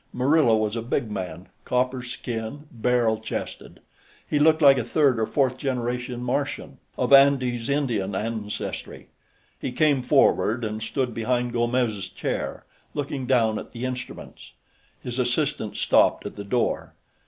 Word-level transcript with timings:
Murillo 0.13 0.55
was 0.57 0.75
a 0.75 0.81
big 0.81 1.11
man, 1.11 1.47
copper 1.63 2.01
skinned, 2.01 2.65
barrel 2.71 3.19
chested; 3.19 3.81
he 4.27 4.39
looked 4.39 4.59
like 4.59 4.79
a 4.79 4.83
third 4.83 5.19
or 5.19 5.27
fourth 5.27 5.59
generation 5.59 6.23
Martian, 6.23 6.79
of 6.97 7.13
Andes 7.13 7.69
Indian 7.69 8.15
ancestry. 8.15 9.09
He 9.59 9.71
came 9.71 10.01
forward 10.01 10.63
and 10.65 10.81
stood 10.81 11.13
behind 11.13 11.53
Gomes' 11.53 12.07
chair, 12.07 12.65
looking 12.95 13.27
down 13.27 13.59
at 13.59 13.73
the 13.73 13.85
instruments. 13.85 14.53
His 15.03 15.19
assistant 15.19 15.77
stopped 15.77 16.25
at 16.25 16.35
the 16.35 16.43
door. 16.45 16.95